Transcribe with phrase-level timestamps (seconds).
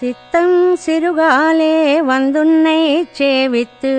[0.00, 1.74] சித்தம் சிறுகாலே
[2.08, 2.82] வந்துன்னை
[3.18, 3.92] சேவித்து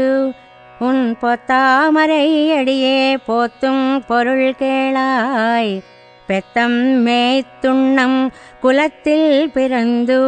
[0.79, 2.26] உன் பொத்தாமரை
[2.58, 5.81] அடியே போத்தும் பொருள் கேளாய்.
[6.28, 8.29] பெத்தம் மேய்த்துண்ணம்
[8.62, 10.22] குலத்தில் பிறந்து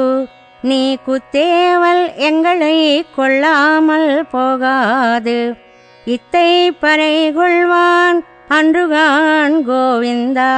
[0.61, 5.55] நீ குத்தேவல் எங்களை கொள்ளாமல் போகாது.
[6.05, 8.19] இத்தை பறை கொள்வான்
[8.49, 10.53] அன்றுகான் கோவிந்தா.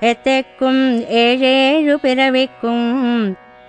[0.00, 2.90] எத்தைக்கும் ஏழேழு பிறவிக்கும்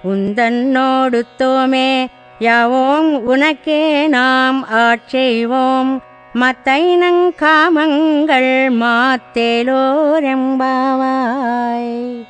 [0.04, 2.08] உந்தன்னோடுத்தோமே
[2.42, 6.00] யாவோம் உனக்கே நாம் ஆட்செய்வோம்
[6.40, 8.68] மத்தைனங்காமங்கள்
[10.58, 12.24] మాత్తేలోరెంబావాయ్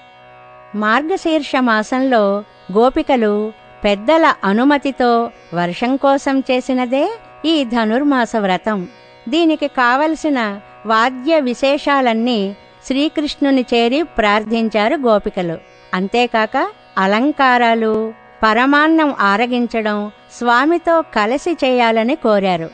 [0.74, 3.52] మార్గశీర్ష మాసంలో గోపికలు
[3.84, 7.08] పెద్దల అనుమతితో వర్షం కోసం చేసినదే
[7.44, 8.88] ఈ ధనుర్మాస వ్రతం
[9.28, 12.54] దీనికి కావలసిన వాద్య విశేషాలన్నీ
[12.86, 15.58] శ్రీకృష్ణుని చేరి ప్రార్థించారు గోపికలు
[15.92, 16.66] అంతేకాక
[16.97, 22.69] అలంకారాలు పరమాన్నం ఆరగించడం స్వామితో కలిసి చేయాలని కోరారు.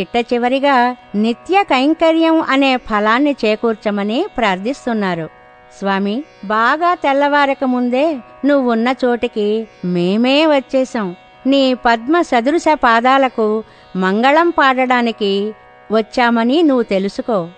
[0.00, 5.28] చిట్ట చివరిగా నిత్య కైంకర్యం అనే ఫలాన్ని చేకూర్చమని ప్రార్థిస్తున్నారు.
[5.78, 11.16] స్వామి బాగా తెల్లవారక ముందే నువ్వున్న చోటికి మేమే వచ్చేశాం.
[11.46, 13.64] నీ పద్మ సదృశ పాదాలకు
[13.96, 15.54] మంగళం పాడడానికి
[15.92, 17.48] వచ్చామని నువ్వు తెలుసుకో.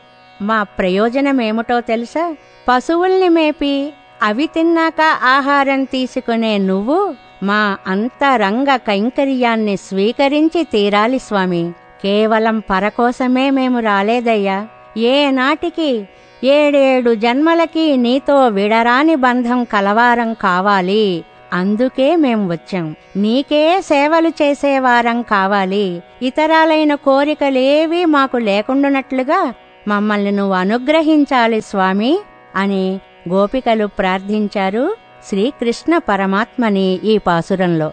[0.43, 2.37] మా ప్రయోజనమేమిటో తెలుసా?
[2.69, 11.73] పశువుల్ని మేపి అవి తిన్నాక ఆహారం తీసుకునే నువ్వు మా అంతరంగ కైంకర్యాన్ని స్వీకరించి తీరాలి స్వామి.
[12.03, 14.67] కేవలం పరకోసమే మేము రాలేదయ్యా.
[14.97, 16.09] ఏనాటికి
[16.45, 21.25] ఏడేడు జన్మలకి నీతో విడరాని బంధం కలవారం కావాలి.
[21.53, 22.97] అందుకే మేం వచ్చాం.
[23.17, 26.03] నీకే సేవలు చేసేవారం కావాలి.
[26.23, 29.55] ఇతరాలైన కోరికలేవీ మాకు లేకుండునట్లుగా
[29.89, 32.19] మమ్మల్ని నువ్వు అనుగ్రహించాలి స్వామి
[32.57, 34.86] అని గోపికలు ప్రార్థించారు
[35.28, 37.90] శ్రీకృష్ణ పరమాత్మని ఈ పాసురంలో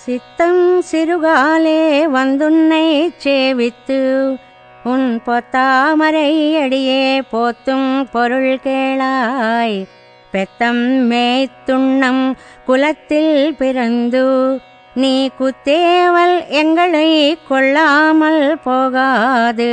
[0.00, 1.80] சித்தம் சிறுகாலே
[2.12, 2.86] வந்துன்னை
[3.24, 4.00] சேவித்து
[4.84, 9.78] உன் பொத்தாமரை அடியே போத்தும் பொருள் கேளாய்
[10.32, 12.24] பெத்தம் மேய்த்துண்ணம்
[12.66, 14.24] குலத்தில் பிறந்து
[14.94, 17.08] நீ குத்தேவல் எங்களை
[17.48, 19.70] கொள்ளாமல் போகாது